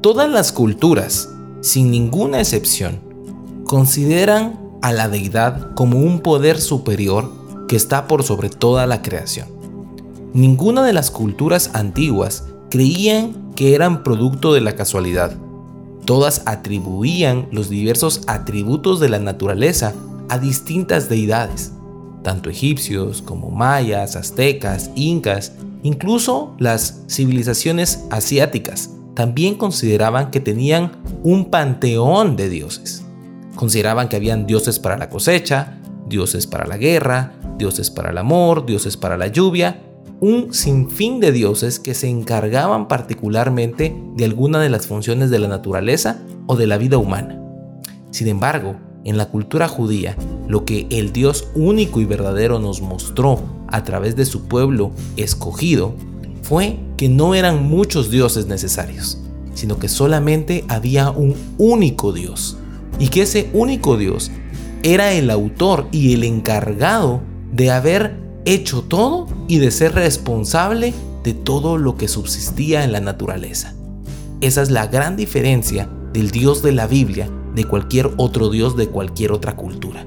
[0.00, 1.28] Todas las culturas,
[1.60, 3.00] sin ninguna excepción,
[3.64, 7.30] consideran a la deidad como un poder superior
[7.68, 9.48] que está por sobre toda la creación.
[10.32, 15.36] Ninguna de las culturas antiguas creían que eran producto de la casualidad.
[16.06, 19.92] Todas atribuían los diversos atributos de la naturaleza
[20.30, 21.72] a distintas deidades,
[22.22, 28.88] tanto egipcios como mayas, aztecas, incas, incluso las civilizaciones asiáticas
[29.20, 30.92] también consideraban que tenían
[31.22, 33.04] un panteón de dioses.
[33.54, 38.64] Consideraban que habían dioses para la cosecha, dioses para la guerra, dioses para el amor,
[38.64, 39.82] dioses para la lluvia,
[40.20, 45.48] un sinfín de dioses que se encargaban particularmente de alguna de las funciones de la
[45.48, 47.38] naturaleza o de la vida humana.
[48.12, 50.16] Sin embargo, en la cultura judía,
[50.48, 55.94] lo que el Dios único y verdadero nos mostró a través de su pueblo escogido
[56.42, 59.18] fue que no eran muchos dioses necesarios,
[59.54, 62.56] sino que solamente había un único Dios,
[62.98, 64.30] y que ese único Dios
[64.82, 71.34] era el autor y el encargado de haber hecho todo y de ser responsable de
[71.34, 73.74] todo lo que subsistía en la naturaleza.
[74.40, 78.88] Esa es la gran diferencia del Dios de la Biblia de cualquier otro Dios de
[78.88, 80.06] cualquier otra cultura.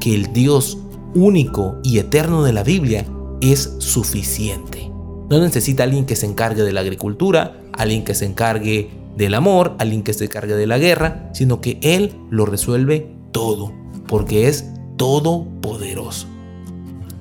[0.00, 0.78] Que el Dios
[1.14, 3.06] único y eterno de la Biblia
[3.40, 4.91] es suficiente.
[5.32, 9.76] No necesita alguien que se encargue de la agricultura, alguien que se encargue del amor,
[9.78, 13.72] alguien que se encargue de la guerra, sino que Él lo resuelve todo,
[14.08, 14.66] porque es
[14.98, 16.26] todopoderoso.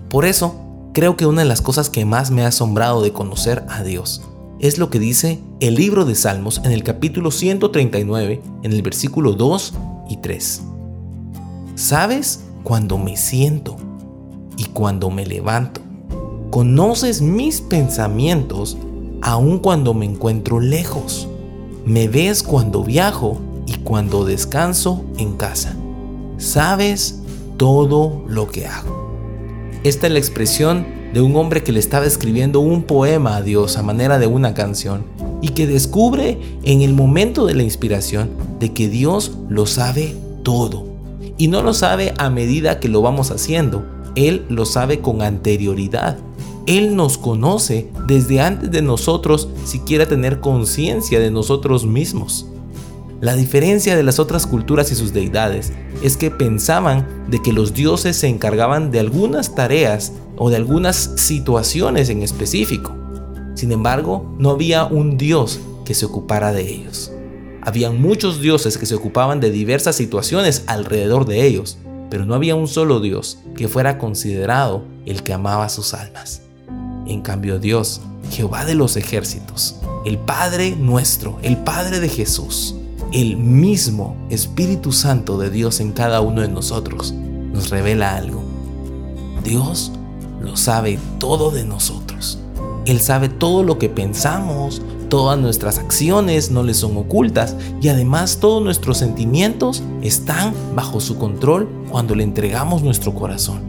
[0.09, 0.59] Por eso,
[0.93, 4.21] creo que una de las cosas que más me ha asombrado de conocer a Dios
[4.59, 9.31] es lo que dice el libro de Salmos en el capítulo 139, en el versículo
[9.31, 9.73] 2
[10.09, 10.63] y 3.
[11.75, 13.77] Sabes cuando me siento
[14.57, 15.80] y cuando me levanto.
[16.51, 18.77] Conoces mis pensamientos
[19.21, 21.29] aun cuando me encuentro lejos.
[21.85, 25.77] Me ves cuando viajo y cuando descanso en casa.
[26.35, 27.21] Sabes
[27.55, 29.15] todo lo que hago.
[29.85, 33.77] Esta es la expresión de un hombre que le estaba escribiendo un poema a Dios
[33.77, 35.05] a manera de una canción
[35.41, 40.83] y que descubre en el momento de la inspiración de que Dios lo sabe todo.
[41.37, 46.17] Y no lo sabe a medida que lo vamos haciendo, Él lo sabe con anterioridad.
[46.67, 52.45] Él nos conoce desde antes de nosotros siquiera tener conciencia de nosotros mismos.
[53.19, 55.71] La diferencia de las otras culturas y sus deidades
[56.03, 61.11] es que pensaban de que los dioses se encargaban de algunas tareas o de algunas
[61.17, 62.95] situaciones en específico.
[63.53, 67.11] Sin embargo, no había un dios que se ocupara de ellos.
[67.61, 71.77] Habían muchos dioses que se ocupaban de diversas situaciones alrededor de ellos,
[72.09, 76.41] pero no había un solo dios que fuera considerado el que amaba sus almas.
[77.11, 77.99] En cambio Dios,
[78.31, 82.73] Jehová de los ejércitos, el Padre nuestro, el Padre de Jesús,
[83.11, 88.41] el mismo Espíritu Santo de Dios en cada uno de nosotros, nos revela algo.
[89.43, 89.91] Dios
[90.41, 92.39] lo sabe todo de nosotros.
[92.85, 98.37] Él sabe todo lo que pensamos, todas nuestras acciones no le son ocultas y además
[98.39, 103.63] todos nuestros sentimientos están bajo su control cuando le entregamos nuestro corazón.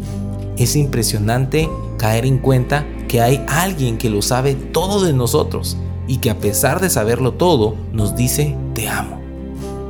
[0.56, 5.76] Es impresionante caer en cuenta que hay alguien que lo sabe todo de nosotros
[6.08, 9.20] y que a pesar de saberlo todo nos dice te amo.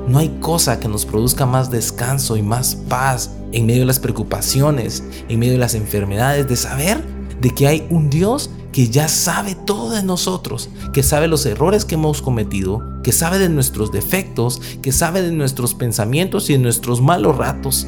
[0.08, 4.00] No hay cosa que nos produzca más descanso y más paz en medio de las
[4.00, 7.00] preocupaciones, en medio de las enfermedades, de saber
[7.40, 11.84] de que hay un Dios que ya sabe todo de nosotros, que sabe los errores
[11.84, 16.58] que hemos cometido, que sabe de nuestros defectos, que sabe de nuestros pensamientos y de
[16.58, 17.86] nuestros malos ratos,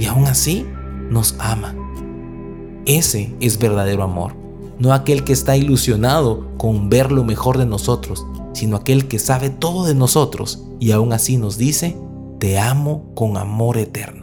[0.00, 0.66] y aún así
[1.08, 1.72] nos ama.
[2.84, 4.41] Ese es verdadero amor,
[4.82, 9.48] no aquel que está ilusionado con ver lo mejor de nosotros, sino aquel que sabe
[9.48, 11.96] todo de nosotros y aún así nos dice,
[12.40, 14.21] te amo con amor eterno.